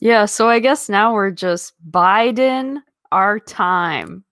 [0.00, 2.78] Yeah, so I guess now we're just Biden
[3.12, 4.24] our time.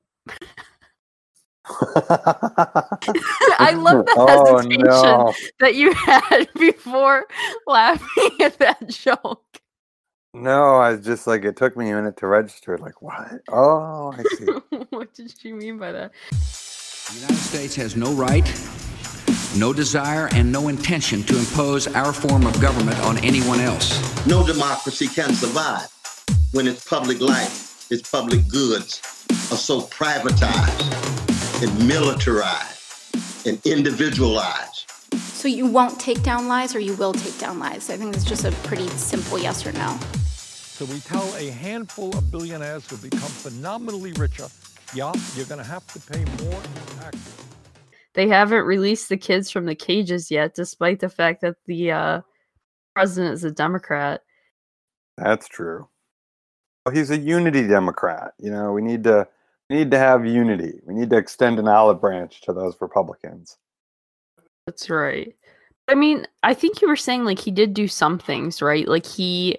[1.67, 5.32] I love the Oh, hesitation no.
[5.60, 7.24] that you had before
[7.66, 9.42] laughing at that joke.
[10.34, 12.76] No, I was just like, it took me a minute to register.
[12.76, 13.40] Like, what?
[13.48, 14.44] Oh, I see.
[14.90, 16.12] what did she mean by that?
[16.30, 18.44] The United States has no right,
[19.57, 24.27] no desire, and no intention to impose our form of government on anyone else.
[24.27, 25.89] No democracy can survive
[26.53, 29.00] when its public life, its public goods
[29.50, 34.91] are so privatized and militarized and individualized.
[35.19, 37.91] So you won't take down lies or you will take down lies?
[37.91, 39.98] I think it's just a pretty simple yes or no.
[40.75, 44.48] So we tell a handful of billionaires who become phenomenally richer,
[44.95, 47.44] yeah, you're going to have to pay more in taxes.
[48.15, 52.21] They haven't released the kids from the cages yet, despite the fact that the uh,
[52.95, 54.23] president is a Democrat.
[55.19, 55.89] That's true.
[56.85, 58.35] Well, he's a unity Democrat.
[58.39, 59.27] You know, we need to
[59.69, 60.81] we need to have unity.
[60.87, 63.56] We need to extend an olive branch to those Republicans.
[64.67, 65.34] That's right.
[65.89, 68.87] I mean, I think you were saying like he did do some things, right?
[68.87, 69.59] Like he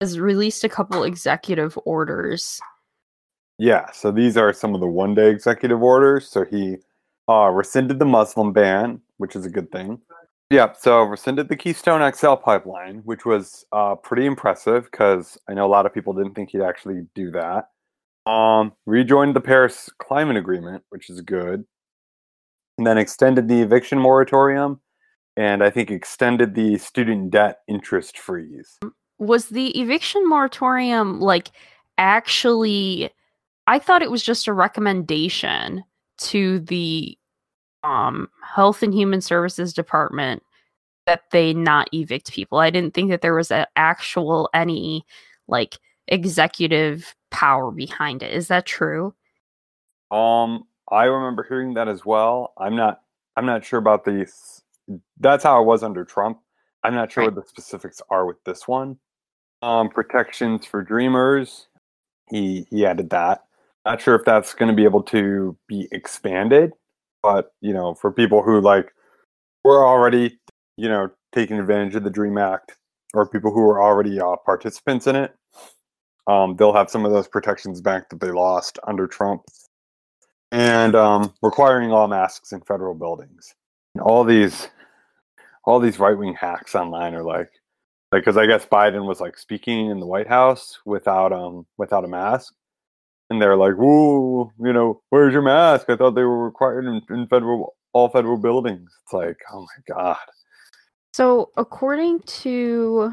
[0.00, 2.60] has released a couple executive orders.
[3.58, 6.28] Yeah, so these are some of the one day executive orders.
[6.28, 6.78] So he
[7.32, 10.00] uh, rescinded the Muslim ban, which is a good thing.
[10.50, 15.64] Yeah, so rescinded the Keystone XL pipeline, which was uh, pretty impressive because I know
[15.64, 17.70] a lot of people didn't think he'd actually do that.
[18.30, 21.64] Um, rejoined the Paris Climate Agreement, which is good.
[22.76, 24.80] And then extended the eviction moratorium
[25.36, 28.78] and I think extended the student debt interest freeze.
[29.18, 31.50] Was the eviction moratorium like
[31.98, 33.10] actually
[33.66, 35.84] I thought it was just a recommendation
[36.18, 37.16] to the
[37.84, 40.42] um Health and Human Services Department
[41.06, 42.58] that they not evict people.
[42.58, 45.04] I didn't think that there was an actual any
[45.48, 48.32] like executive power behind it.
[48.32, 49.14] Is that true?
[50.10, 52.52] Um, I remember hearing that as well.
[52.58, 53.00] I'm not.
[53.36, 54.30] I'm not sure about the.
[55.18, 56.38] That's how it was under Trump.
[56.84, 57.34] I'm not sure Right.
[57.34, 58.98] what the specifics are with this one.
[59.62, 61.68] Um, protections for dreamers.
[62.30, 63.44] He he added that.
[63.86, 66.72] Not sure if that's going to be able to be expanded,
[67.22, 68.92] but you know, for people who like
[69.64, 70.38] were already,
[70.76, 72.76] you know, taking advantage of the Dream Act,
[73.14, 75.34] or people who are already uh, participants in it,
[76.26, 79.42] um, they'll have some of those protections back that they lost under Trump
[80.50, 83.54] and um, requiring all masks in federal buildings.
[83.94, 84.68] And all these,
[85.64, 87.50] all these right wing hacks online are like,
[88.12, 92.04] like because I guess Biden was like speaking in the White House without um without
[92.04, 92.54] a mask,
[93.32, 95.86] and they're like, "Whoa, you know, where's your mask?
[95.88, 99.94] I thought they were required in, in federal all federal buildings." It's like, oh my
[99.94, 100.16] god.
[101.12, 103.12] So, according to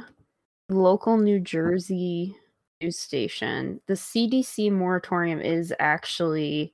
[0.69, 2.35] local New Jersey
[2.81, 6.74] news station, the CDC moratorium is actually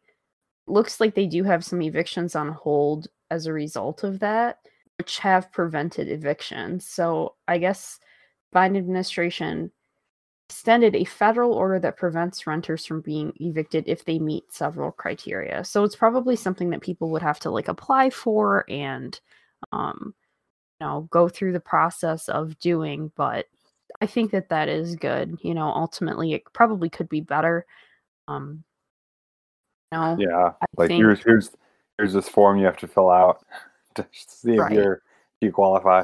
[0.67, 4.59] looks like they do have some evictions on hold as a result of that,
[4.97, 6.87] which have prevented evictions.
[6.87, 7.99] So, I guess
[8.53, 9.71] Biden administration
[10.49, 15.63] extended a federal order that prevents renters from being evicted if they meet several criteria.
[15.63, 19.19] So, it's probably something that people would have to like apply for and
[19.71, 20.13] um
[20.79, 23.45] you know go through the process of doing but
[24.01, 27.65] i think that that is good you know ultimately it probably could be better
[28.27, 28.63] um
[29.91, 31.51] you know, Yeah, like think- here's here's
[31.97, 33.45] here's this form you have to fill out
[33.95, 34.73] to see if Right.
[34.73, 35.01] you're
[35.41, 36.03] you qualify.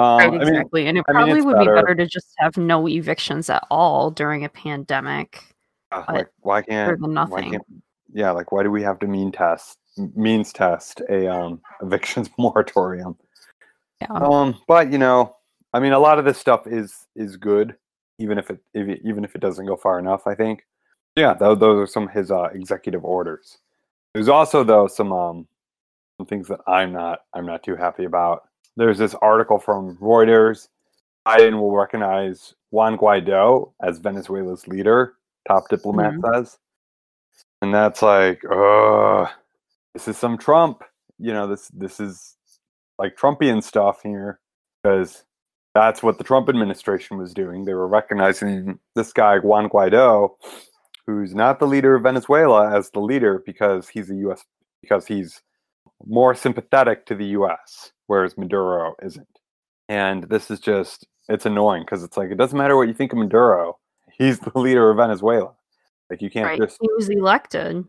[0.00, 1.74] Um, right I mean, exactly and it I mean, probably would better.
[1.74, 5.42] be better to just have no evictions at all during a pandemic
[5.90, 7.50] Uh, like why can't why nothing.
[7.52, 7.64] Can't
[8.12, 9.78] yeah like why do we have to mean test
[10.14, 13.16] means test a um evictions moratorium?
[14.00, 14.08] Yeah.
[14.12, 15.34] Um but you know
[15.74, 17.74] i mean a lot of this stuff is is good
[18.18, 20.64] even if it, if it even if it doesn't go far enough i think.
[21.16, 23.58] Yeah those, those are some of his uh, executive orders.
[24.14, 25.48] There's also though some um
[26.18, 28.47] some things that i'm not i'm not too happy about
[28.78, 30.68] there's this article from reuters.
[31.26, 35.14] Biden will recognize juan guaido as venezuela's leader
[35.46, 36.58] top diplomat says.
[37.60, 39.26] And that's like uh
[39.94, 40.84] this is some trump
[41.18, 42.36] you know this this is
[42.98, 44.38] like trumpian stuff here
[44.82, 45.24] because
[45.74, 47.64] that's what the trump administration was doing.
[47.64, 50.30] They were recognizing this guy juan guaido
[51.06, 54.44] who's not the leader of venezuela as the leader because he's a us
[54.82, 55.42] because he's
[56.06, 59.38] more sympathetic to the us whereas maduro isn't
[59.88, 63.12] and this is just it's annoying because it's like it doesn't matter what you think
[63.12, 63.78] of maduro
[64.18, 65.52] he's the leader of venezuela
[66.10, 67.84] like you can't right just he was elected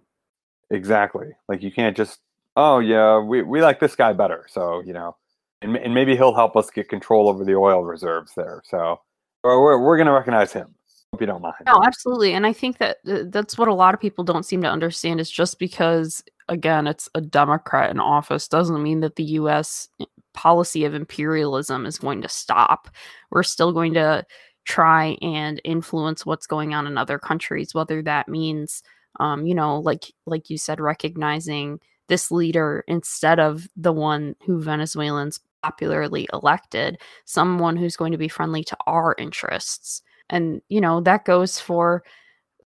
[0.71, 1.27] Exactly.
[1.47, 2.19] Like you can't just,
[2.55, 4.45] oh yeah, we, we like this guy better.
[4.49, 5.15] So, you know,
[5.61, 8.61] and, and maybe he'll help us get control over the oil reserves there.
[8.65, 8.99] So
[9.43, 10.73] or we're, we're going to recognize him.
[11.11, 11.55] Hope you don't mind.
[11.65, 12.33] No, absolutely.
[12.33, 15.31] And I think that that's what a lot of people don't seem to understand is
[15.31, 19.87] just because, again, it's a Democrat in office doesn't mean that the US
[20.33, 22.89] policy of imperialism is going to stop.
[23.31, 24.25] We're still going to
[24.65, 28.83] try and influence what's going on in other countries, whether that means,
[29.19, 34.61] um, you know, like like you said, recognizing this leader instead of the one who
[34.61, 41.01] Venezuelans popularly elected, someone who's going to be friendly to our interests and you know
[41.01, 42.03] that goes for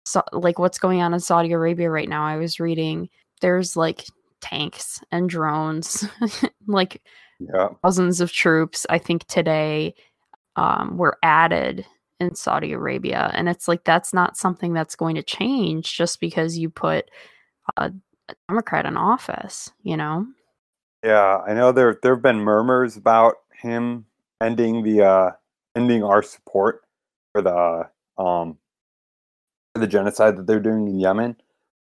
[0.05, 2.25] so, like what's going on in Saudi Arabia right now.
[2.25, 3.09] I was reading
[3.41, 4.05] there's like
[4.41, 6.05] tanks and drones,
[6.67, 7.03] like
[7.39, 7.69] Yeah.
[7.83, 8.87] thousands of troops.
[8.91, 9.95] I think today
[10.57, 11.87] um, were added
[12.21, 16.59] in Saudi Arabia, and it's like that's not something that's going to change just because
[16.59, 17.11] you put
[17.77, 17.93] a,
[18.29, 19.71] a Democrat in office.
[19.83, 20.27] You know,
[21.05, 24.07] Yeah, I know there there have been murmurs about him
[24.43, 25.31] ending the uh
[25.77, 26.83] ending our support
[27.33, 27.89] for the
[28.23, 28.59] um
[29.75, 31.37] for the genocide that they're doing in Yemen,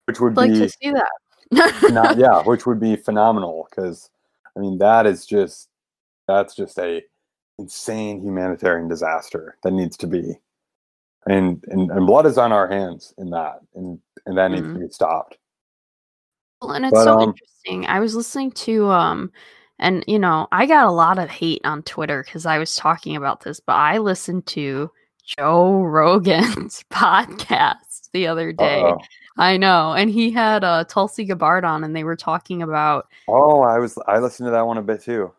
[0.06, 1.10] which would I'd like be to see that.
[1.50, 4.10] Not yeah, which would be phenomenal because
[4.56, 5.68] I mean that is just
[6.26, 7.02] that's just a
[7.58, 10.38] insane humanitarian disaster that needs to be
[11.28, 14.78] and and, and blood is on our hands in that and and that needs to
[14.78, 15.38] be stopped.
[16.60, 17.86] Well, and it's But, so um, interesting.
[17.86, 19.32] I was listening to um
[19.78, 23.16] and you know, I got a lot of hate on Twitter cuz I was talking
[23.16, 24.90] about this, but I listened to
[25.24, 28.80] Joe Rogan's podcast the other day.
[28.80, 28.98] Uh-oh.
[29.38, 29.92] I know.
[29.94, 33.98] And he had uh Tulsi Gabbard on and they were talking about Oh, I was
[34.06, 35.32] I listened to that one a bit too.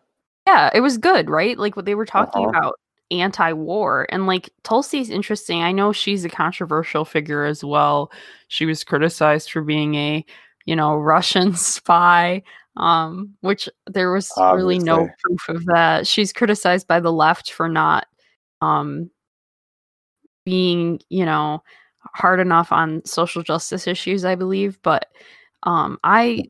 [0.47, 1.57] yeah, it was good, right?
[1.57, 2.49] Like what they were talking Uh-huh.
[2.49, 2.79] about
[3.11, 5.63] anti-war and like Tulsi's interesting.
[5.63, 8.11] I know she's a controversial figure as well.
[8.49, 10.25] She was criticized for being a,
[10.65, 12.43] you know, Russian spy
[12.77, 16.07] um which there was really no proof of that.
[16.07, 18.07] She's criticized by the left for not
[18.61, 19.09] um
[20.45, 21.63] being, you know,
[22.13, 25.07] hard enough on social justice issues, I believe, but
[25.63, 26.43] um I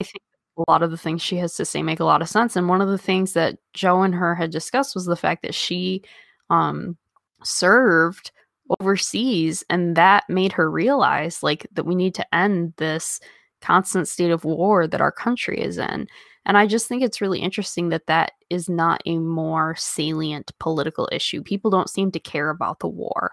[0.00, 0.22] I think
[0.58, 2.56] a lot of the things she has to say make a lot of sense.
[2.56, 5.54] And one of the things that Joe and her had discussed was the fact that
[5.54, 6.02] she
[6.50, 6.96] um,
[7.42, 8.32] served
[8.80, 13.20] overseas, and that made her realize like that we need to end this
[13.60, 16.06] constant state of war that our country is in.
[16.46, 21.08] And I just think it's really interesting that that is not a more salient political
[21.12, 21.42] issue.
[21.42, 23.32] People don't seem to care about the war.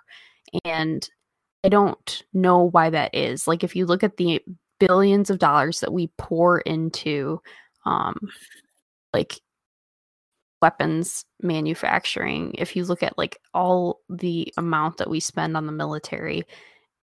[0.65, 1.07] And
[1.63, 3.47] I don't know why that is.
[3.47, 4.41] Like, if you look at the
[4.79, 7.41] billions of dollars that we pour into
[7.85, 8.15] um
[9.13, 9.39] like
[10.61, 15.71] weapons manufacturing if you look at like all the amount that we spend on the
[15.71, 16.43] military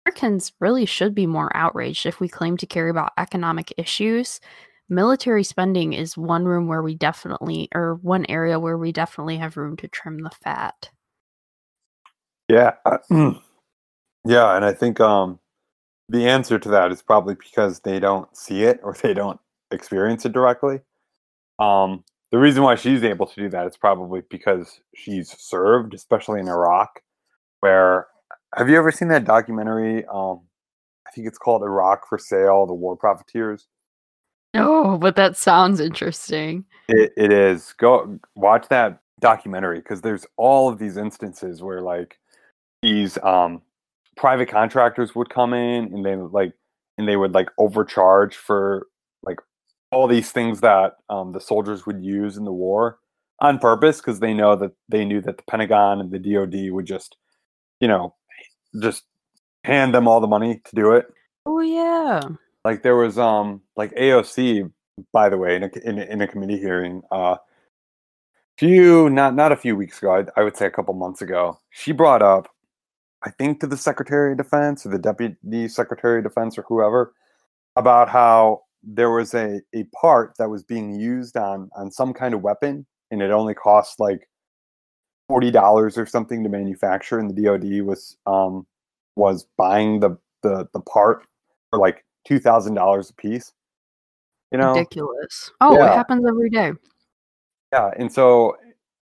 [0.07, 4.41] americans really should be more outraged if we claim to care about economic issues
[4.89, 9.57] military spending is one room where we definitely or one area where we definitely have
[9.57, 10.91] room to trim the fat
[12.49, 12.75] Yeah.
[14.25, 15.39] yeah, and I think um
[16.09, 19.41] the answer to that is probably because they don't see it or they don't
[19.71, 20.81] experience it directly.
[21.59, 26.41] Um the reason why she's able to do that is probably because she's served, especially
[26.41, 27.01] in Iraq,
[27.61, 28.07] where
[28.57, 30.05] have you ever seen that documentary?
[30.07, 30.43] Um
[31.07, 33.67] I think it's called Iraq for Sale, the War Profiteers.
[34.55, 37.73] oh but that sounds interesting It, it is.
[37.79, 42.19] Go watch that documentary because there's all of these instances where like
[42.83, 43.63] these um
[44.21, 46.53] private contractors would come in and they would, like
[46.99, 48.87] and they would like overcharge for
[49.23, 49.39] like
[49.91, 52.99] all these things that um, the soldiers would use in the war
[53.41, 56.85] on purpose because they know that they knew that the Pentagon and the DoD would
[56.85, 57.17] just
[57.81, 58.15] you know
[58.83, 59.05] just
[59.65, 61.07] hand them all the money to do it.
[61.47, 62.21] Oh yeah.
[62.63, 64.71] Like there was um like AOC
[65.15, 67.37] by the way in a in a, in a committee hearing uh
[68.59, 71.59] few not not a few weeks ago I, I would say a couple months ago
[71.71, 72.49] she brought up
[73.23, 77.13] I think to the Secretary of Defense or the Deputy Secretary of Defense or whoever
[77.77, 82.35] about how there was a a part that was being used on on some kind
[82.35, 84.29] of weapon and it only cost like
[85.29, 88.67] forty dollars or something to manufacture and the DoD was um
[89.17, 91.25] was buying the the the part
[91.69, 93.53] for like two thousand dollars a piece.
[94.51, 95.53] You know, ridiculous.
[95.61, 96.73] Oh it happens every day.
[97.73, 98.57] Yeah, and so,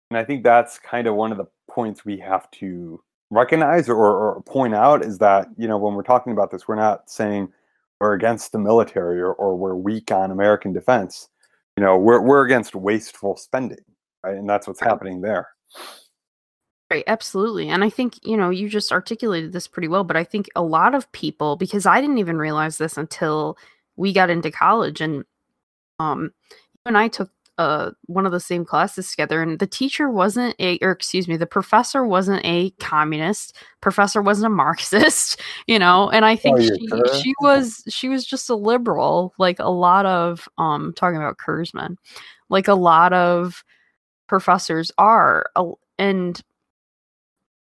[0.09, 3.95] and I think that's kind of one of the points we have to recognize or,
[3.95, 7.51] or point out is that you know when we're talking about this, we're not saying
[7.99, 11.29] we're against the military or, or we're weak on American defense.
[11.77, 13.83] You know, we're we're against wasteful spending,
[14.23, 14.35] right?
[14.35, 15.49] And that's what's happening there.
[16.91, 17.69] Right, absolutely.
[17.69, 20.63] And I think, you know, you just articulated this pretty well, but I think a
[20.63, 23.57] lot of people because I didn't even realize this until
[23.95, 25.23] we got into college and
[25.99, 30.09] um you and I took uh one of the same classes together and the teacher
[30.09, 35.77] wasn't a or excuse me the professor wasn't a communist professor wasn't a marxist you
[35.77, 37.21] know and i think Oh, she sure?
[37.21, 41.97] she was she was just a liberal like a lot of um talking about kurzman
[42.47, 43.63] like a lot of
[44.27, 45.45] professors are
[45.97, 46.41] and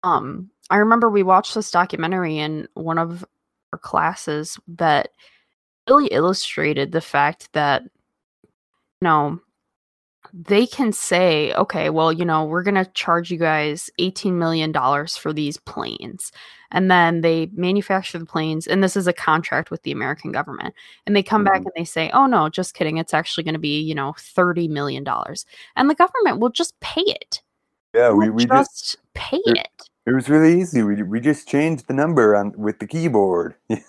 [0.02, 3.24] um i remember we watched this documentary in one of
[3.72, 5.08] our classes that
[5.88, 7.88] really illustrated the fact that you
[9.00, 9.40] know
[10.32, 14.72] they can say okay well you know we're going to charge you guys 18 million
[14.72, 16.32] dollars for these planes
[16.70, 20.74] and then they manufacture the planes and this is a contract with the american government
[21.06, 21.66] and they come back Mhm.
[21.66, 24.68] and they say oh no just kidding it's actually going to be you know 30
[24.68, 27.42] million dollars and the government will just pay it
[27.94, 30.82] Yeah, we, we just just pay it- it it was really easy.
[30.84, 33.56] We we just changed the number on with the keyboard.
[33.68, 33.80] you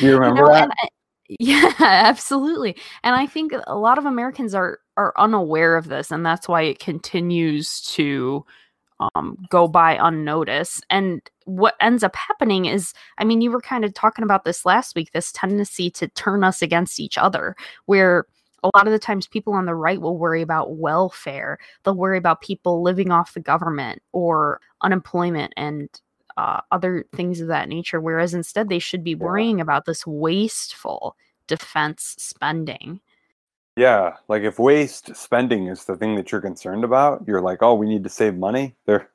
[0.00, 0.68] remember know, that?
[1.40, 2.76] Yeah, absolutely.
[3.02, 6.62] And I think a lot of Americans are are unaware of this, and that's why
[6.62, 8.44] it continues to
[9.00, 10.84] um, go by unnoticed.
[10.90, 14.64] And what ends up happening is, I mean, you were kind of talking about this
[14.64, 15.12] last week.
[15.12, 18.26] This tendency to turn us against each other, where
[18.62, 21.58] a lot of the times people on the right will worry about welfare.
[21.82, 25.88] They'll worry about people living off the government or unemployment and
[26.36, 28.00] uh, other things of that nature.
[28.00, 33.00] Whereas instead, they should be worrying about this wasteful defense spending.
[33.76, 37.74] Yeah, like if waste spending is the thing that you're concerned about, you're like, oh,
[37.74, 38.76] we need to save money.
[38.86, 39.08] There,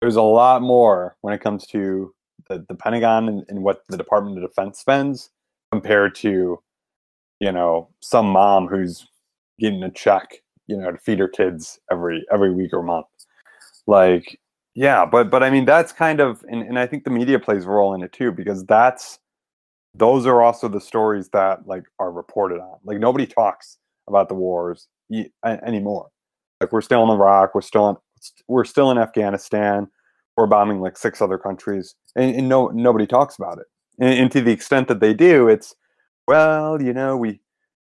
[0.00, 2.12] there's a lot more when it comes to
[2.48, 5.30] the, the Pentagon and, and what the Department of Defense spends
[5.72, 6.60] compared to,
[7.40, 9.06] you know, some mom who's
[9.58, 13.06] getting a check, you know, to feed her kids every every week or month.
[13.86, 14.38] Like,
[14.74, 17.64] yeah, but but I mean that's kind of and, and I think the media plays
[17.64, 19.18] a role in it too, because that's
[19.96, 22.78] those are also the stories that like are reported on.
[22.84, 26.08] Like nobody talks about the wars a- anymore.
[26.60, 27.96] Like we're still in Iraq, we're still in
[28.48, 29.88] we're still in Afghanistan,
[30.36, 33.66] we're bombing like six other countries, and, and no nobody talks about it.
[33.98, 35.74] And, and to the extent that they do, it's
[36.28, 37.40] well, you know, we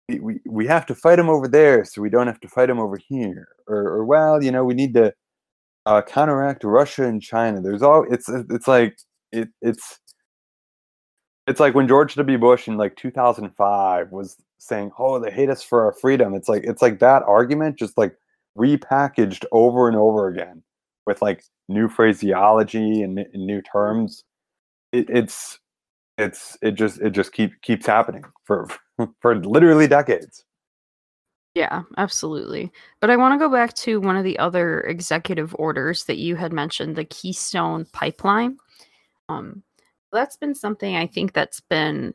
[0.09, 2.67] we, we, we have to fight them over there, so we don't have to fight
[2.67, 3.49] them over here.
[3.67, 5.15] Or, or well, you know, we need to
[5.87, 7.61] uh, counteract Russia and China.
[7.61, 8.97] There's all it's it's like
[9.33, 9.99] it it's
[11.51, 12.39] it's like when George W.
[12.39, 16.63] Bush in like 2005 was saying, "Oh, they hate us for our freedom." It's like
[16.65, 18.17] it's like that argument just like
[18.57, 20.63] repackaged over and over again
[21.07, 24.23] with like new phraseology and, and new terms.
[24.93, 25.59] It, it's
[26.19, 28.69] it's it just it just keep keeps happening for
[29.21, 30.45] for literally decades.
[31.57, 32.71] Yeah, absolutely.
[33.01, 36.37] But I want to go back to one of the other executive orders that you
[36.37, 38.57] had mentioned, the Keystone Pipeline.
[39.29, 39.65] Um,
[40.13, 42.15] that's been something I think that's been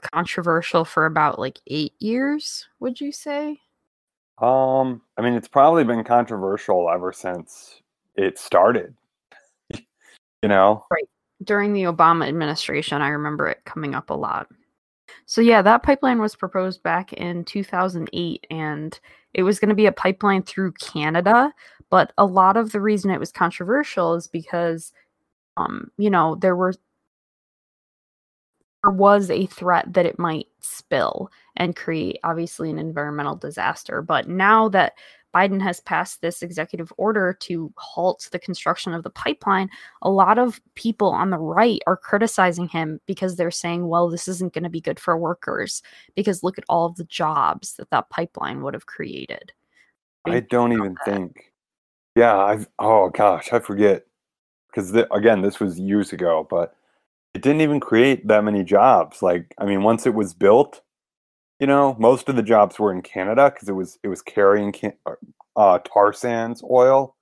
[0.00, 3.60] controversial for about like eight years, would you say?
[4.38, 7.82] Um, I mean, it's probably been controversial ever since
[8.16, 8.94] it started.
[9.72, 11.08] you know, Right.
[11.42, 14.48] During the Obama administration, I remember it coming up a lot.
[15.26, 18.98] So, yeah, that pipeline was proposed back in 2008, and
[19.32, 21.52] it was going to be a pipeline through Canada.
[21.88, 24.92] But a lot of the reason it was controversial is because,
[25.56, 26.74] um, you know, there were
[28.82, 34.02] there was a threat that it might spill and create obviously an environmental disaster.
[34.02, 34.94] But now that
[35.34, 39.70] Biden has passed this executive order to halt the construction of the pipeline,
[40.02, 44.26] a lot of people on the right are criticizing him because they're saying, well, this
[44.26, 45.82] isn't going to be good for workers
[46.16, 49.52] because look at all of the jobs that that pipeline would have created.
[50.26, 51.04] I don't even that?
[51.04, 51.52] think.
[52.16, 54.04] Yeah, I've oh gosh, I forget
[54.68, 56.74] because again, this was years ago, but
[57.34, 59.22] it didn't even create that many jobs.
[59.22, 60.82] Like, I mean, once it was built,
[61.60, 64.72] you know, most of the jobs were in Canada because it was it was carrying
[64.72, 64.94] can,
[65.56, 67.16] uh, tar sands oil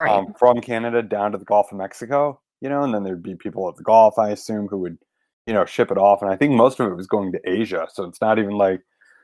[0.00, 0.10] Right.
[0.10, 2.40] um, from Canada down to the Gulf of Mexico.
[2.60, 4.98] You know, and then there'd be people at the Gulf, I assume, who would
[5.46, 6.22] you know ship it off.
[6.22, 8.82] And I think most of it was going to Asia, so it's not even like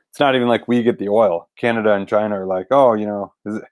[0.09, 1.49] it's not even like we get the oil.
[1.57, 3.63] Canada and China are like, oh, you know, is it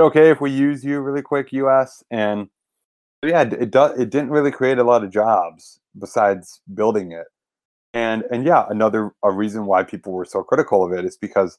[0.00, 2.02] okay if we use you really quick, U.S.
[2.10, 2.48] and
[3.22, 3.98] yeah, it does.
[3.98, 7.26] It didn't really create a lot of jobs besides building it,
[7.94, 11.58] and and yeah, another a reason why people were so critical of it is because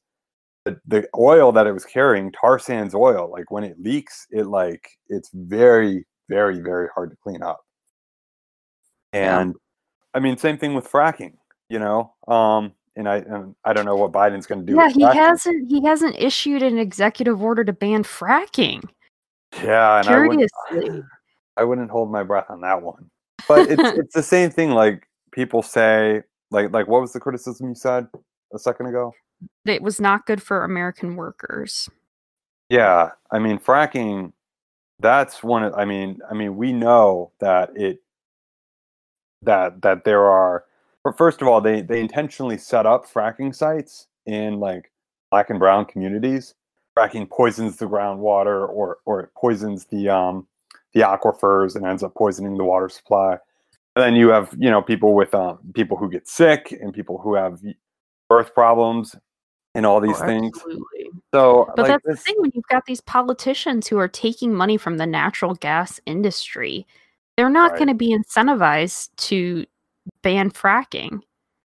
[0.65, 4.45] the, the oil that it was carrying, tar sands oil, like when it leaks, it
[4.45, 7.61] like it's very very very hard to clean up.
[9.13, 9.55] And
[10.13, 11.33] I mean, same thing with fracking.
[11.69, 14.77] You know, um, and I and I don't know what Biden's going to do.
[14.77, 15.13] yeah, with he fracking.
[15.13, 18.83] hasn't he hasn't issued an executive order to ban fracking.
[19.63, 21.03] Yeah, and I wouldn't, Curiously.
[21.57, 23.09] I wouldn't hold my breath on that one.
[23.47, 24.71] But it's it's the same thing.
[24.71, 28.07] Like people say, like like what was the criticism you said
[28.53, 29.13] a second ago?
[29.65, 31.89] it was not good for American workers.
[32.69, 34.33] Yeah, I mean fracking.
[34.99, 35.63] That's one.
[35.63, 38.01] Of, I mean, I mean, we know that it
[39.41, 40.65] that that there are.
[41.03, 44.91] But First of all, they they intentionally set up fracking sites in like
[45.31, 46.55] black and brown communities.
[46.97, 50.47] Fracking poisons the groundwater, or or it poisons the um
[50.93, 53.37] the aquifers and ends up poisoning the water supply.
[53.95, 57.17] And then you have you know people with um people who get sick and people
[57.19, 57.61] who have
[58.29, 59.15] birth problems
[59.75, 60.55] and all these Oh, things.
[60.55, 61.11] absolutely.
[61.33, 64.53] So, But like that's this, the thing when you've got these politicians who are taking
[64.53, 66.85] money from the natural gas industry,
[67.37, 67.79] they're not Right.
[67.79, 69.65] going to be incentivized to
[70.21, 71.21] ban fracking.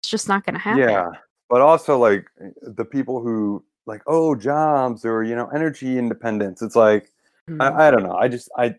[0.03, 0.81] It's just not going to happen.
[0.81, 1.09] yeah,
[1.49, 2.27] but also like
[2.63, 6.63] the people who like oh jobs or you know energy independence.
[6.63, 7.11] It's like
[7.49, 7.61] Mhm.
[7.61, 8.17] I, I don't know.
[8.17, 8.75] I just I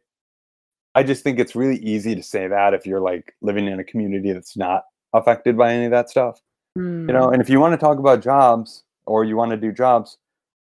[0.96, 3.84] I just think it's really easy to say that if you're like living in a
[3.84, 4.84] community that's not
[5.14, 6.40] affected by any of that stuff.
[6.78, 7.08] Mm.
[7.08, 9.72] You know, and if you want to talk about jobs or you want to do
[9.72, 10.18] jobs,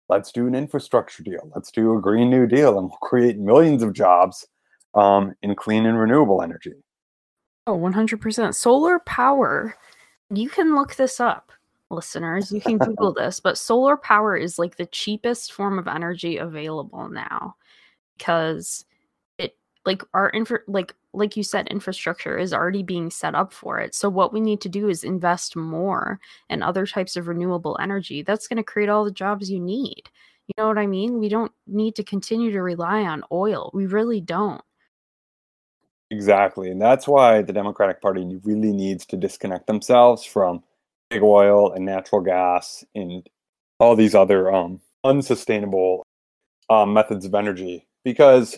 [0.10, 1.50] let's do an infrastructure deal.
[1.56, 4.48] Let's do a green new deal and we'll create millions of jobs
[4.94, 6.74] um, in clean and renewable energy.
[7.66, 8.54] Oh, 100%.
[8.54, 9.76] Solar power.
[10.30, 11.52] You can look this up,
[11.90, 12.52] listeners.
[12.52, 17.10] You can Google this, but solar power is like the cheapest form of energy available
[17.10, 17.56] now
[18.18, 18.86] because
[19.86, 23.94] like our infra like like you said infrastructure is already being set up for it.
[23.96, 26.20] So what we need to do is invest more
[26.50, 28.22] in other types of renewable energy.
[28.22, 30.04] That's going to create all the jobs you need.
[30.48, 31.20] You know what I mean?
[31.20, 33.72] We don't need to continue to rely on oil.
[33.74, 34.62] We really don't.
[36.12, 36.70] Exactly.
[36.70, 40.62] And that's why the Democratic Party really needs to disconnect themselves from
[41.10, 43.28] big oil and natural gas and
[43.80, 46.06] all these other um, unsustainable
[46.70, 47.88] um, methods of energy.
[48.04, 48.58] Because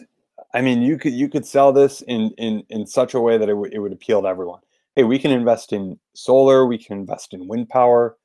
[0.53, 3.49] I mean, you could you could sell this in in in such a way that
[3.49, 4.59] it, w- it would appeal to everyone.
[4.95, 8.17] Hey, we can invest in solar, we can invest in wind power,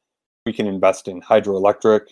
[0.45, 2.03] we can invest in hydroelectric,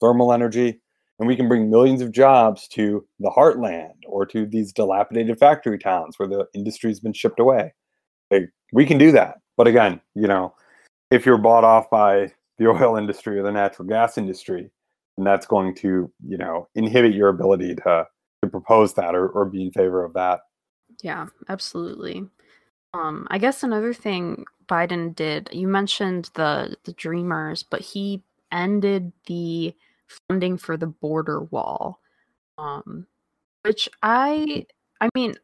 [0.00, 0.80] thermal energy,
[1.18, 5.78] and we can bring millions of jobs to the heartland or to these dilapidated factory
[5.78, 7.74] towns where the industry's been shipped away.
[8.30, 9.38] Like, we can do that.
[9.56, 10.54] But again, you know,
[11.10, 14.70] if you're bought off by the oil industry or the natural gas industry,
[15.16, 18.06] then that's going to, you know, inhibit your ability to
[18.46, 20.40] to propose that or, or be in favor of that.
[21.02, 22.24] Yeah, absolutely.
[22.94, 29.12] Um, I guess another thing Biden did, you mentioned the the Dreamers, but he ended
[29.26, 29.74] the
[30.28, 32.00] funding for the border wall.
[32.58, 33.06] Um,
[33.62, 34.66] which I
[35.00, 35.34] I mean,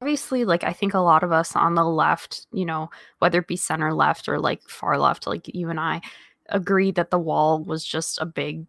[0.00, 3.48] obviously like I think a lot of us on the left, you know, whether it
[3.48, 6.00] be center left or like far left, like you and I,
[6.48, 8.66] agree that the wall was just a big, you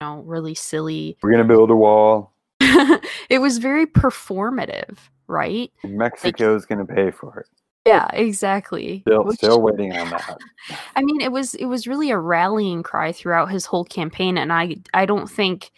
[0.00, 1.16] know, really silly.
[1.22, 2.33] We're gonna build a wall.
[3.30, 5.70] it was very performative, right?
[5.82, 7.46] and Mexico's gonna pay for it.
[7.86, 9.02] Yeah, exactly.
[9.06, 10.38] Still, Which- still waiting on that.
[10.96, 14.52] I mean, it was it was really a rallying cry throughout his whole campaign, and
[14.52, 15.70] I I don't think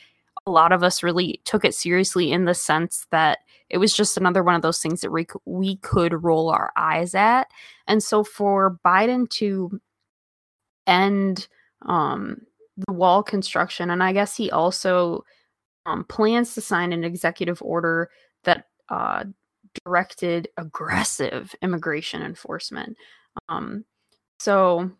[0.47, 4.17] a lot of us really took it seriously in the sense that it was just
[4.17, 7.49] another one of those things that we we could roll our eyes at,
[7.89, 9.81] and so for Biden to
[10.87, 11.49] end
[11.83, 12.43] um,
[12.87, 15.25] the wall construction, and I guess he also
[15.87, 18.11] um, plans to sign an executive order
[18.45, 19.25] that uh,
[19.85, 22.97] directed aggressive immigration enforcement.
[23.49, 23.85] Um,
[24.39, 24.91] so,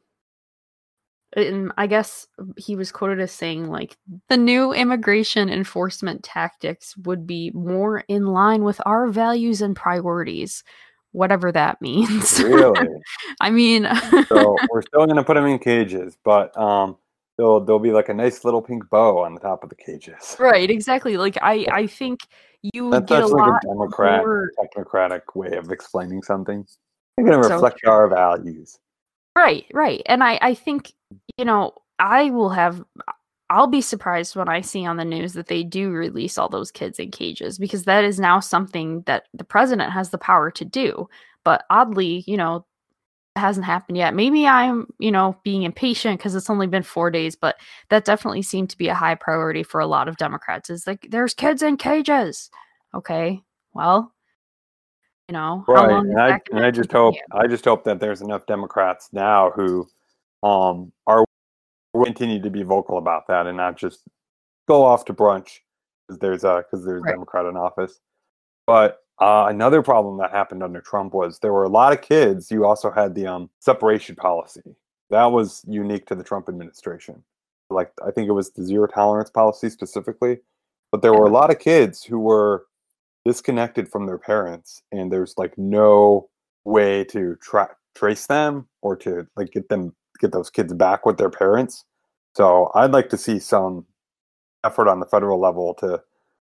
[1.35, 3.97] and I guess he was quoted as saying, like,
[4.29, 10.65] the new immigration enforcement tactics would be more in line with our values and priorities,
[11.13, 12.41] whatever that means.
[12.43, 12.89] Really?
[13.41, 13.89] I mean,
[14.29, 16.97] so we're still gonna put them in cages, but um,
[17.37, 20.37] there'll there'll be like a nice little pink bow on the top of the cages.
[20.39, 21.17] right, exactly.
[21.17, 22.21] Like, I, I think
[22.63, 24.51] you would That's, get a like lot a democrat more.
[24.59, 26.67] technocratic way of explaining something.
[27.17, 27.91] They're gonna reflect true.
[27.91, 28.79] our values.
[29.37, 30.03] Right, right.
[30.07, 30.93] And I I think,
[31.37, 32.83] you know, I will have
[33.49, 36.73] I'll be surprised when I see on the news that they do release all those
[36.73, 40.65] kids in cages because that is now something that the president has the power to
[40.65, 41.09] do.
[41.45, 42.67] But oddly, you know,
[43.37, 44.15] hasn't happened yet.
[44.15, 47.57] Maybe I'm, you know, being impatient because it's only been 4 days, but
[47.91, 50.71] that definitely seemed to be a high priority for a lot of Democrats.
[50.71, 52.51] Is like there's kids in cages.
[52.95, 53.43] Okay.
[53.75, 54.13] Well,
[55.29, 57.45] you know, how Right, and I and I just hope continue?
[57.45, 59.87] I just hope that there's enough Democrats now who
[60.43, 61.25] um are
[62.05, 64.03] continue to be vocal about that and not just
[64.69, 65.61] go off to brunch
[66.07, 68.01] because there's a because there's a Democrat in office.
[68.67, 72.51] But uh, another problem that happened under Trump was there were a lot of kids.
[72.51, 74.63] You also had the um, separation policy
[75.11, 77.23] that was unique to the Trump administration.
[77.71, 80.39] Like I think it was the zero tolerance policy specifically,
[80.93, 82.67] but there were a lot of kids who were
[83.25, 86.29] disconnected from their parents and there's like no
[86.65, 91.19] way to tra- trace them or to like get them get those kids back with
[91.19, 91.85] their parents
[92.35, 93.87] So I'd like to see some
[94.65, 96.03] effort on the federal level to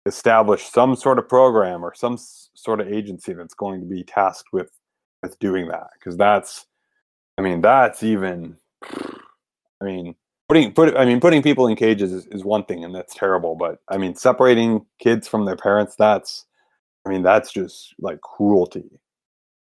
[0.09, 2.17] establish some sort of program or some
[2.53, 4.69] sort of agency that's going to be tasked with
[5.23, 6.65] with doing that because that's
[7.37, 10.15] i mean that's even i mean
[10.47, 13.55] putting put i mean putting people in cages is, is one thing and that's terrible
[13.55, 16.45] but i mean separating kids from their parents that's
[17.05, 18.99] i mean that's just like cruelty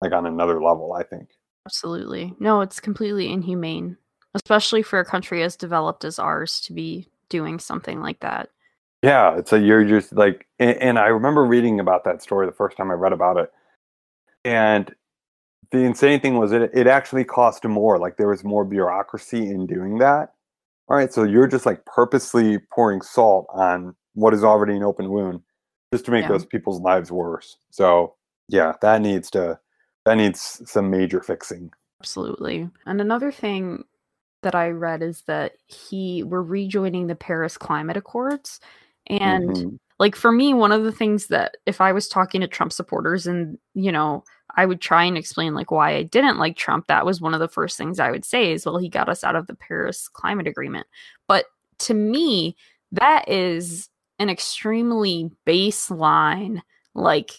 [0.03, 1.29] like on another level i think
[1.67, 2.35] Absolutely.
[2.39, 3.97] No, it's completely inhumane,
[4.35, 8.51] especially for a country as developed as ours to be doing something like that.
[9.03, 12.53] Yeah, it's a you're just like, and, and I remember reading about that story the
[12.53, 13.51] first time I read about it,
[14.45, 14.95] and
[15.71, 17.99] the insane thing was it it actually cost more.
[17.99, 20.35] Like there was more bureaucracy in doing that.
[20.89, 25.09] All right, so you're just like purposely pouring salt on what is already an open
[25.11, 25.41] wound,
[25.93, 26.29] just to make Yeah.
[26.31, 27.57] those people's lives worse.
[27.71, 28.17] So
[28.49, 29.59] yeah, that needs to
[30.05, 31.71] that needs some major fixing.
[32.01, 32.69] Absolutely.
[32.87, 33.85] And another thing
[34.43, 38.61] that I read is that he we're rejoining the Paris Climate Accords.
[39.07, 39.79] And Mhm.
[39.99, 43.27] like for me, one of the things that if I was talking to Trump supporters
[43.27, 44.25] and, you know,
[44.57, 47.41] I would try and explain like why I didn't like Trump, that was one of
[47.41, 50.09] the first things I would say is, well, he got us out of the Paris
[50.09, 50.87] Climate Agreement.
[51.29, 51.47] But
[51.81, 52.57] to me,
[52.93, 56.61] that is an extremely baseline,
[56.95, 57.31] like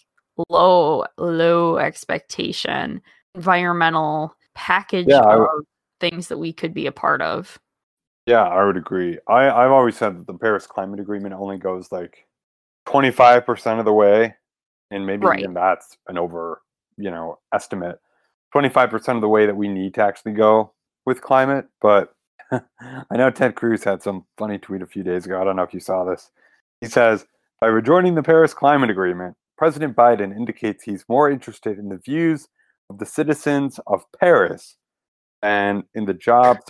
[0.49, 3.01] low, low expectation
[3.35, 5.47] environmental package Yeah, I of
[5.99, 7.59] things that we could be a part of.
[8.25, 9.17] Yeah, I would agree.
[9.27, 12.27] I, I've always said that the Paris Climate Agreement only goes like
[12.87, 14.35] 25% of the way,
[14.91, 15.39] and maybe Right.
[15.39, 16.61] even that's an over,
[16.97, 17.99] you know, estimate.
[18.53, 20.73] 25% of the way that we need to actually go
[21.05, 21.65] with climate.
[21.81, 22.13] But
[22.51, 25.39] I know Ted Cruz had some funny tweet a few days ago.
[25.41, 26.29] I don't know if you saw this.
[26.81, 27.25] He says,
[27.59, 32.47] by rejoining the Paris Climate Agreement, President Biden indicates he's more interested in the views
[32.89, 34.75] of the citizens of Paris
[35.43, 36.61] and in the jobs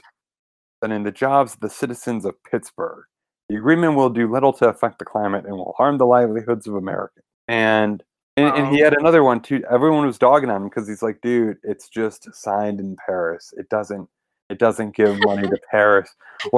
[0.82, 3.06] than in the jobs of the citizens of Pittsburgh.
[3.50, 6.76] The agreement will do little to affect the climate and will harm the livelihoods of
[6.76, 7.26] Americans.
[7.48, 8.04] And
[8.38, 9.62] and, and he had another one too.
[9.70, 13.54] Everyone was dogging on him because he's like, dude, it's just signed in Paris.
[13.58, 14.08] It doesn't
[14.50, 16.10] it doesn't give money to Paris.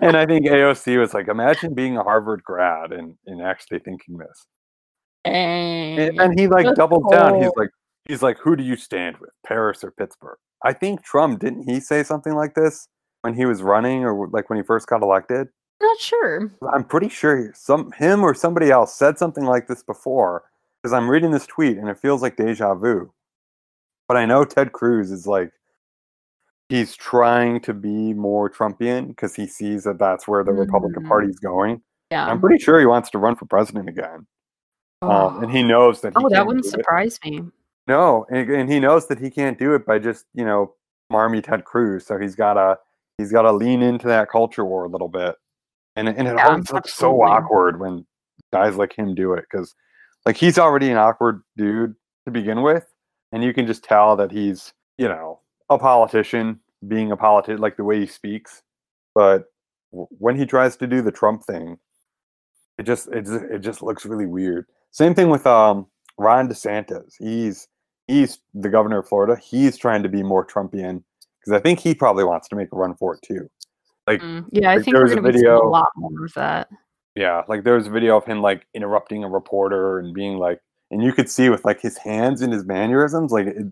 [0.00, 4.18] and I think AOC was like, imagine being a Harvard grad and, and actually thinking
[4.18, 4.46] this.
[5.24, 7.40] And, and he like doubled down.
[7.40, 7.70] He's like,
[8.08, 10.38] he's like, who do you stand with, Paris or Pittsburgh?
[10.64, 12.88] I think Trump didn't he say something like this
[13.22, 15.48] when he was running or like when he first got elected?
[15.82, 16.50] Not sure.
[16.72, 20.44] I'm pretty sure some him or somebody else said something like this before
[20.82, 23.12] because I'm reading this tweet and it feels like deja vu.
[24.08, 25.52] But I know Ted Cruz is like
[26.68, 31.08] he's trying to be more Trumpian because he sees that that's where the Republican Mhm.
[31.08, 31.82] Party's going.
[32.10, 32.26] Yeah.
[32.26, 34.26] I'm pretty sure he wants to run for president again,
[35.00, 36.12] um, and he knows that.
[36.18, 36.72] He oh, that wouldn't do it.
[36.72, 37.42] surprise me.
[37.86, 40.74] No, and, and he knows that he can't do it by just you know
[41.08, 42.04] marmy Ted Cruz.
[42.04, 42.78] So he's gotta
[43.20, 45.36] he's gotta lean into that culture war a little bit,
[45.96, 48.06] and it- and it Yeah, always looks so awkward when
[48.52, 49.74] guys like him do it because
[50.26, 52.92] like he's already an awkward dude to begin with,
[53.32, 57.76] and you can just tell that he's you know a politician being a politician like
[57.76, 58.62] the way he speaks,
[59.14, 59.44] but
[59.92, 61.78] w- when he tries to do the Trump thing,
[62.78, 64.66] it just it just, it just looks really weird.
[64.90, 65.86] Same thing with um
[66.18, 67.14] Ron DeSantis.
[67.18, 67.68] He's
[68.08, 69.36] he's the governor of Florida.
[69.40, 71.02] He's trying to be more Trumpian
[71.40, 73.48] because I think he probably wants to make a run for it too.
[74.06, 76.24] Like Mm, Yeah, I think there was a going to be seeing a lot more
[76.24, 76.68] of that.
[77.14, 80.60] yeah, like there was a video of him like interrupting a reporter and being like,
[80.90, 83.66] and you could see with like his hands and his mannerisms, like it,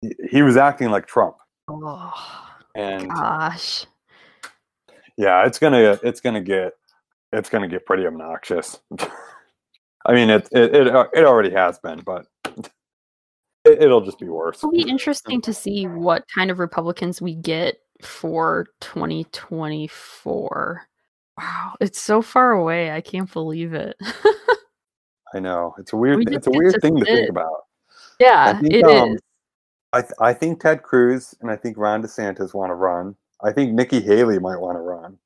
[0.00, 1.36] he- he was acting like Trump.
[1.68, 2.12] Oh,
[2.74, 3.86] And gosh.
[5.16, 6.72] yeah, it's gonna it's gonna get
[7.32, 8.80] it's gonna get pretty obnoxious.
[10.06, 12.26] I mean, it it it, uh, it already has been, but
[13.72, 14.58] it, it'll just be worse.
[14.58, 20.82] It'll be interesting to see what kind of Republicans we get for 2024.
[21.38, 22.90] Wow, it's so far away.
[22.90, 23.96] I can't believe it.
[25.34, 27.62] I know it's a weird We it's a weird to thing to think about.
[28.20, 29.02] yeah, think, it is.
[29.02, 29.16] um,
[29.94, 33.16] I th- I think Ted Cruz and I think Ron DeSantis want to run.
[33.42, 35.16] I think Nikki Haley might want to run.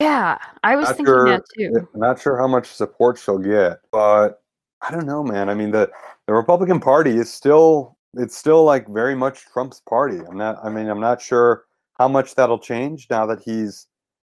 [0.00, 1.88] Yeah, I was Not thinking sure- that too.
[1.94, 4.42] I'm not sure how much support she'll get, but
[4.82, 5.48] I don't know, man.
[5.48, 5.90] I mean, the
[6.26, 10.18] the Republican Party is still it's still like very much Trump's party.
[10.28, 10.58] I'm not.
[10.64, 11.64] I mean, I'm not sure
[11.98, 13.86] how much that'll change now that he's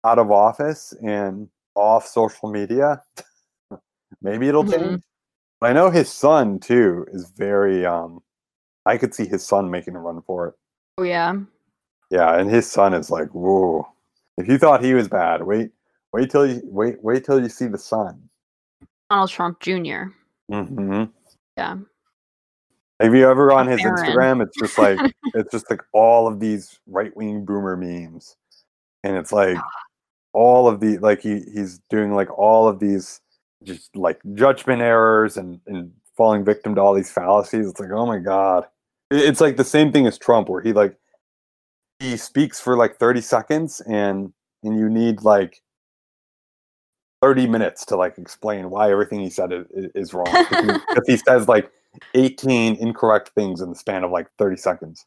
[0.03, 3.01] out of office and off social media.
[4.21, 4.71] Maybe it'll Mhm.
[4.71, 5.03] change.
[5.59, 7.85] But I know his son too is very.
[7.85, 8.21] um
[8.85, 10.55] I could see his son making a run for it.
[10.97, 11.35] Oh yeah.
[12.11, 13.87] Yeah, and his son is like, whoa.
[14.37, 15.71] If you thought he was bad, wait,
[16.11, 18.29] wait till you wait, wait till you see the son.
[19.09, 20.11] Donald Trump Jr.
[20.49, 21.03] hmm
[21.57, 21.77] Yeah.
[22.99, 23.97] Have you ever on his Barron.
[23.97, 24.43] Instagram?
[24.43, 24.99] It's just like
[25.33, 28.35] it's just like all of these right wing boomer memes.
[29.03, 29.57] and it's like
[30.33, 33.21] all of the like he he's doing like all of these
[33.63, 37.67] just like judgment errors and and falling victim to all these fallacies.
[37.67, 38.65] It's like oh my god,
[39.11, 40.97] it's like the same thing as Trump, where he like
[41.99, 45.61] he speaks for like thirty seconds and and you need like
[47.23, 51.47] 30 minutes to like explain why everything he said is, is wrong because he says
[51.47, 51.71] like
[52.15, 55.05] 18 incorrect things in the span of like 30 seconds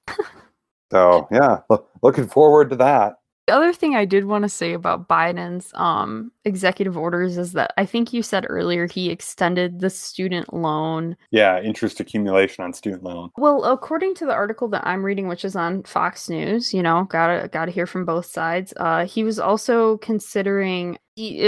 [0.90, 4.72] so yeah lo- looking forward to that The other thing I did want to say
[4.72, 9.90] about Biden's um, executive orders is that I think you said earlier he extended the
[9.90, 11.16] student loan.
[11.31, 15.44] yeah interest accumulation on student loan Well, according to the article that I'm reading, which
[15.44, 18.72] is on Fox News, you know, gotta gotta hear from both sides.
[18.79, 20.98] Uh, he was also considering.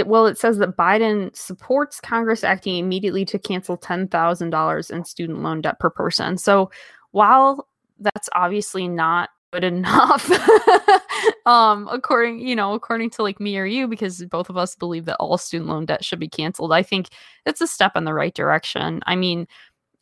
[0.05, 5.05] Well, it says that Biden supports Congress acting immediately to cancel ten thousand dollars in
[5.05, 6.37] student loan debt per person.
[6.37, 6.71] So,
[7.11, 7.67] while
[7.99, 10.29] that's obviously not good enough
[11.47, 15.05] um according you know according to like me or you because both of us believe
[15.05, 17.09] that all student loan debt should be canceled i think
[17.47, 19.01] it's a step in the right direction.
[19.07, 19.47] I mean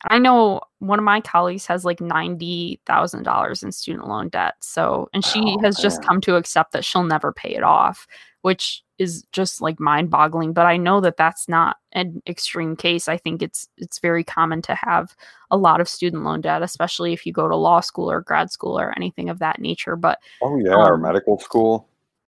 [0.09, 5.23] i know one of my colleagues has like $90000 in student loan debt so and
[5.25, 8.05] she Oh, has just come to accept that she'll never pay it off
[8.41, 13.07] which is just like mind boggling but i know that that's not an extreme case
[13.07, 15.15] i think it's it's very common to have
[15.51, 18.51] a lot of student loan debt especially if you go to law school or grad
[18.51, 21.87] school or anything of that nature but oh yeah or Um, medical school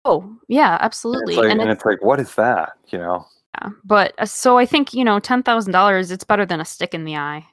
[0.06, 2.98] oh yeah And absolutely it's like, and and it's, it's like what is that you
[3.00, 3.26] know
[3.60, 3.70] yeah.
[3.84, 7.16] but uh, so i think you know $10000 it's better than a stick in the
[7.18, 7.46] eye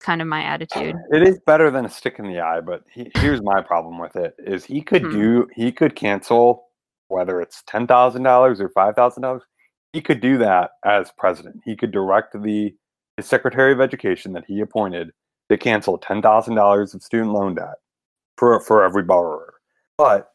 [0.00, 3.08] kind of my attitude it is better than a stick in the eye but he,
[3.16, 5.12] here's my problem with it is he could Hmm.
[5.12, 6.66] do he could cancel
[7.12, 9.40] whether it's $10000 or $5000
[9.92, 11.60] he could do that as president.
[11.64, 12.74] He could direct the
[13.16, 15.10] his secretary of education that he appointed
[15.50, 17.74] to cancel $10000 of student loan debt
[18.38, 19.54] for for every borrower.
[19.98, 20.30] But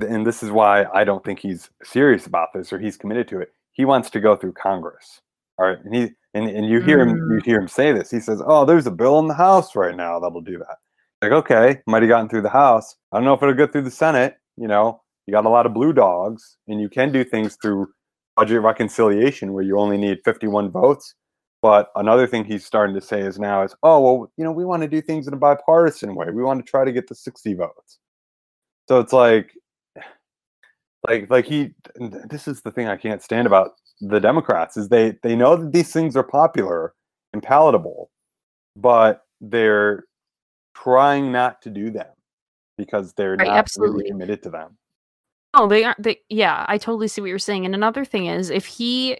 [0.00, 3.40] and this is why i don't think he's serious about this or he's committed to
[3.40, 3.52] it.
[3.72, 5.20] He wants to go through congress.
[5.58, 5.78] All right.
[5.84, 7.44] And he and, and you hear him you mm.
[7.44, 8.10] hear him say this.
[8.10, 10.76] He says oh there's a bill in the house right now that'll do that.
[11.20, 12.94] Like okay might have gotten through the house.
[13.10, 15.66] I don't know if it'll go through the senate you know you got a lot
[15.66, 17.88] of blue dogs and you can do things through
[18.36, 21.14] budget reconciliation where you only need 51 votes.
[21.60, 24.64] But another thing he's starting to say is now is oh well you know we
[24.64, 26.26] want to do things in a bipartisan way.
[26.32, 27.98] We want to try to get the 60 votes.
[28.88, 29.52] So it's like
[31.08, 31.70] like like he
[32.30, 35.72] this is the thing i can't stand about the democrats is they they know that
[35.72, 36.94] these things are popular
[37.32, 38.10] and palatable
[38.76, 40.04] but they're
[40.74, 42.06] trying not to do them
[42.78, 43.98] because they're Right, not absolutely.
[43.98, 44.76] really committed to them
[45.54, 46.02] Oh, they aren't.
[46.02, 47.66] They, yeah, I totally see what you're saying.
[47.66, 49.18] And another thing is, if he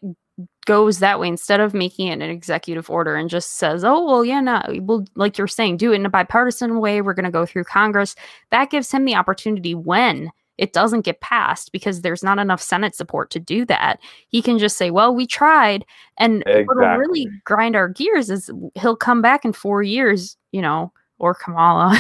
[0.67, 4.25] goes that way instead of making it an executive order and just says, "Oh, well,
[4.25, 7.03] yeah, no, well, like you're saying, do it in a bipartisan way.
[7.03, 8.15] We're going to go through Congress."
[8.51, 12.95] That gives him the opportunity when it doesn't get passed because there's not enough Senate
[12.95, 13.99] support to do that.
[14.29, 15.85] He can just say, "Well, we tried,"
[16.19, 20.93] and what'll really grind our gears is he'll come back in four years, you know,
[21.23, 21.93] or Kamala.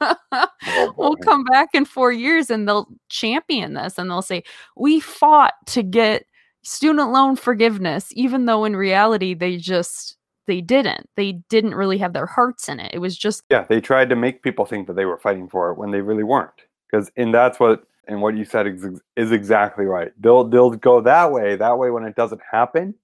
[0.00, 4.44] Oh, will come back in four years and they'll champion this and they'll say,
[4.76, 6.26] We fought to get
[6.62, 11.08] student loan forgiveness, even though in reality they just they didn't.
[11.16, 12.92] They didn't really have their hearts in it.
[12.92, 15.70] It was just yeah they tried to make people think that they were fighting for
[15.70, 19.32] it when they really weren't because and that's what and what you said is, is
[19.32, 22.94] exactly right they'll they'll go that way that way when it doesn't happen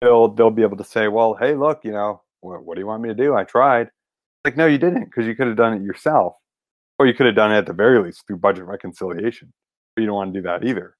[0.00, 2.86] they'll they'll be able to say well hey look you know what, what do you
[2.86, 3.90] want me to do i tried
[4.46, 6.34] like no you didn't because you could have done it yourself
[6.98, 9.52] or you could have done it at the very least through budget reconciliation
[9.94, 10.96] but you don't want to do that either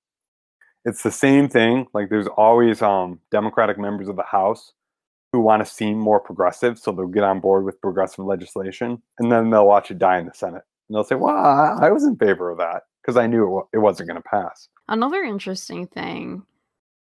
[0.85, 4.72] it's the same thing like there's always um democratic members of the house
[5.32, 9.30] who want to seem more progressive, so they'll get on board with progressive legislation, and
[9.30, 12.04] then they'll watch it die in the Senate, and they'll say, "Well, I, I was
[12.04, 15.22] in favor of that because I knew it, wa- it wasn't going to pass." another
[15.24, 16.42] interesting thing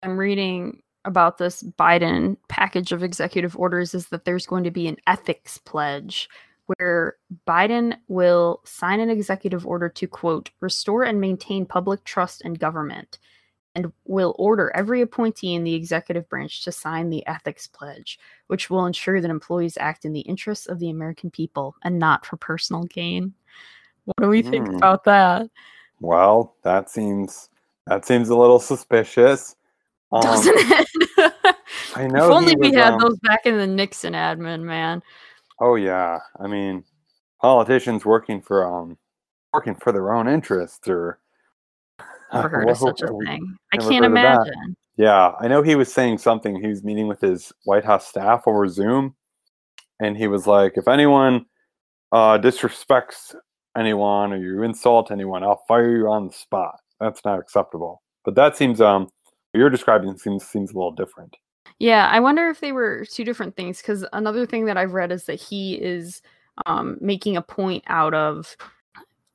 [0.04, 4.88] I'm reading about this Biden package of executive orders is that there's going to be
[4.88, 6.30] an ethics pledge
[6.66, 7.16] where
[7.48, 13.20] Biden will sign an executive order to quote restore and maintain public trust in government
[13.76, 18.70] and will order every appointee in the executive branch to sign the ethics pledge which
[18.70, 22.38] will ensure that employees act in the interests of the American people and not for
[22.38, 23.34] personal gain.
[24.06, 24.76] What do we think Hmm.
[24.76, 25.50] about that?
[26.00, 27.50] Well, that seems
[27.88, 29.56] that seems a little suspicious.
[30.12, 30.88] Um, Doesn't it?
[31.96, 32.26] I know.
[32.26, 35.02] if only we was, had um, those back in the Nixon admin, man.
[35.60, 36.84] Oh yeah, I mean,
[37.42, 38.98] politicians working for um
[39.54, 41.20] working for their own interests or
[42.34, 43.58] Never heard of such a thing.
[43.74, 44.36] I can't heard of that.
[44.48, 44.76] imagine.
[44.98, 46.62] Yeah, I know he was saying something.
[46.62, 49.16] He was meeting with his White House staff over Zoom,
[50.00, 51.46] and he was like, "If anyone
[52.12, 53.36] uh, disrespects
[53.78, 56.80] anyone or you insult anyone, I'll fire you on the spot.
[57.00, 58.02] That's not acceptable.
[58.24, 59.10] But that seems um
[59.56, 61.36] you're describing seems seems a little different.
[61.80, 65.12] Yeah, I wonder if they were two different things because another thing that I've read
[65.12, 66.22] is that he is
[66.66, 68.56] um, making a point out of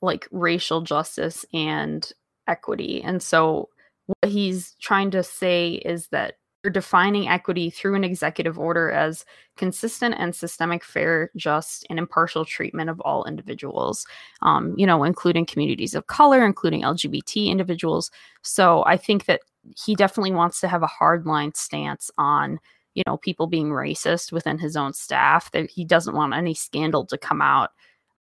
[0.00, 2.10] like racial justice and
[2.48, 3.02] equity.
[3.02, 3.68] And so
[4.06, 9.24] what he's trying to say is that you're defining equity through an executive order as
[9.56, 14.06] consistent and systemic, fair, just, and impartial treatment of all individuals,
[14.42, 18.10] um, you know, including communities of color, including LGBT individuals.
[18.42, 19.40] So I think that
[19.76, 22.58] he definitely wants to have a hardline stance on,
[22.94, 27.04] you know, people being racist within his own staff, that he doesn't want any scandal
[27.06, 27.70] to come out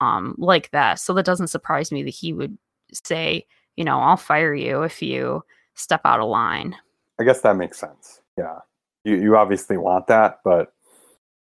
[0.01, 0.99] um, like that.
[0.99, 2.57] So that doesn't surprise me that he would
[2.93, 5.43] say, you know, I'll fire you if you
[5.75, 6.77] step out of line.
[7.19, 8.21] I guess that makes sense.
[8.37, 8.59] Yeah.
[9.05, 10.73] You you obviously want that, but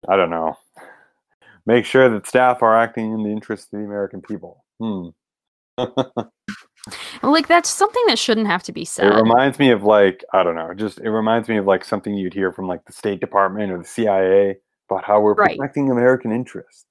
[0.08, 0.56] I don't know.
[1.66, 4.64] Make sure that staff are acting in the interest of the American people.
[4.80, 5.08] Hmm.
[7.30, 9.06] like that's something that shouldn't have to be said.
[9.06, 12.14] It reminds me of like, I don't know, just it reminds me of like something
[12.14, 14.56] you'd hear from like the State Department or the CIA
[14.90, 15.56] about how we're Right.
[15.58, 16.84] protecting American interests.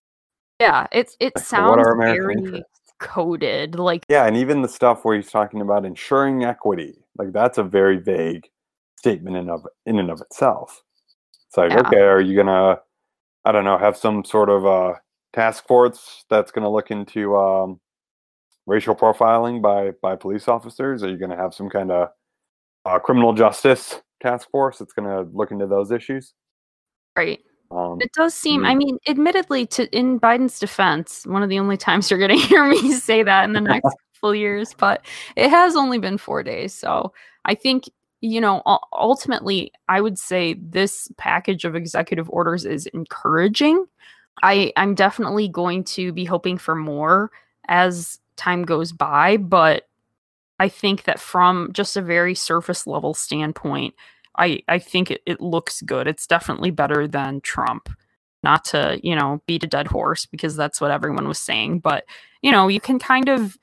[0.60, 2.82] yeah, it's it Like, so what sounds are American very interests?
[3.00, 3.76] coded.
[3.76, 7.64] Like Yeah, and even the stuff where he's talking about ensuring equity, like that's a
[7.64, 8.48] very vague
[8.98, 10.82] statement in of in and of itself.
[11.48, 11.82] It's like, Yeah.
[11.82, 12.80] okay, are you gonna,
[13.46, 14.94] I don't know, have some sort of uh,
[15.34, 17.80] task force that's gonna look into um,
[18.66, 21.04] racial profiling by by police officers?
[21.04, 22.10] Are you gonna have some kind of
[22.86, 26.34] uh, criminal justice task force that's gonna look into those issues?
[27.16, 27.40] right.
[27.72, 28.66] Um, It does seem.
[28.66, 28.78] I Mm.
[28.78, 32.66] mean, admittedly, to in Biden's defense, one of the only times you're going to hear
[32.68, 36.74] me say that in the next couple years, but it has only been four days,
[36.74, 37.14] so
[37.46, 37.90] I think
[38.22, 38.62] you know.
[38.94, 43.86] Ultimately, I would say this package of executive orders is encouraging.
[44.44, 47.32] I I'm definitely going to be hoping for more
[47.68, 49.88] as time goes by, but
[50.60, 53.94] I think that from just a very surface level standpoint,
[54.38, 56.08] I I think it, it looks good.
[56.08, 57.90] It's definitely better than Trump.
[58.44, 62.06] Not to, you know, beat a dead horse because that's what everyone was saying, but
[62.42, 63.58] you know, you can kind of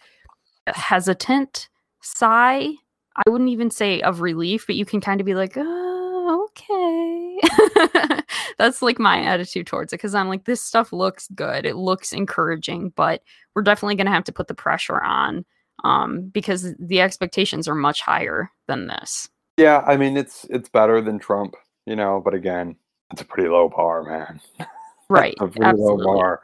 [0.66, 1.68] hesitant
[2.00, 2.68] sigh.
[3.16, 8.19] I wouldn't even say of relief, but you can kind of be like, oh, okay.
[8.58, 11.66] that's like my attitude towards it because I'm like, this stuff looks good.
[11.66, 13.22] It looks encouraging, but
[13.54, 15.44] we're definitely going to have to put the pressure on
[15.84, 19.28] um, because the expectations are much higher than this.
[19.56, 21.54] yeah, I mean it's it's better than Trump,
[21.86, 22.76] you know, but again,
[23.12, 24.40] it's a pretty low bar, man.
[25.12, 25.34] Right.
[25.40, 26.04] a pretty absolutely.
[26.06, 26.40] low bar.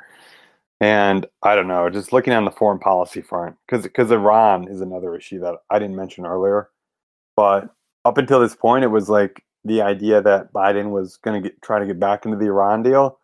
[0.81, 4.81] And I don't know, just looking on the foreign policy front, because because Iran is
[4.81, 6.71] another issue that I didn't mention earlier,
[7.37, 7.71] but
[8.05, 11.61] up until this point, it was like the idea that Biden was going to get
[11.63, 13.19] try to get back into the Iran deal,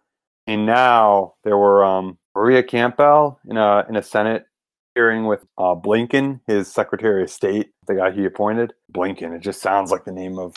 [0.46, 4.46] and now there were um, Maria Campbell in a in a Senate
[4.94, 8.74] hearing with uh, Blinken, his Secretary of State, the guy he appointed.
[8.92, 10.54] Blinken, it just sounds like the name of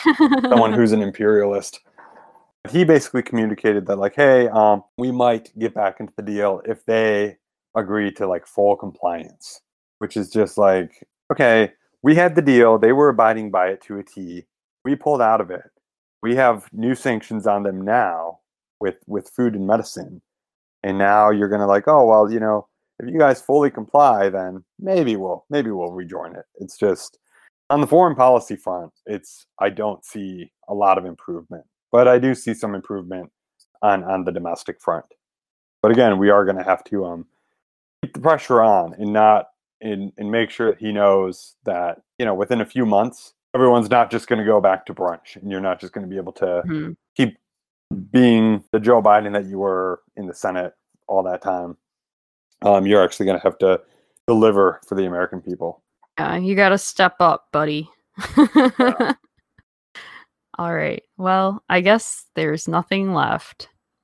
[0.49, 1.79] someone who's an imperialist.
[2.69, 6.83] He basically communicated that, like, hey, um, we might get back into the deal if
[6.85, 7.37] they
[7.75, 9.61] agree to like full compliance,
[9.99, 11.71] which is just like, okay,
[12.01, 14.45] we had the deal, they were abiding by it to a T.
[14.83, 15.63] We pulled out of it.
[16.25, 18.39] We have new sanctions on them now
[18.79, 20.23] with with food and medicine,
[20.81, 24.63] and now you're gonna like, oh well, you know, if you guys fully comply, then
[24.79, 26.45] maybe we'll maybe we'll rejoin it.
[26.55, 27.19] It's just
[27.69, 32.17] on the foreign policy front, it's I don't see a lot of improvement, but I
[32.17, 33.31] do see some improvement
[33.83, 35.05] on on the domestic front.
[35.83, 37.27] But again, we are going to have to um
[38.01, 42.33] keep the pressure on and not and and make sure he knows that you know
[42.33, 45.61] within a few months everyone's not just going to go back to brunch and you're
[45.61, 46.95] not just going to be able to Mhm.
[47.15, 47.37] keep
[48.11, 50.73] being the Joe Biden that you were in the Senate
[51.07, 51.77] all that time.
[52.63, 53.81] Um, you're actually going to have to
[54.27, 55.81] deliver for the American people.
[56.19, 57.89] Yeah, you got to step up, buddy.
[60.57, 61.03] All right.
[61.17, 63.67] Well, I guess there's nothing left.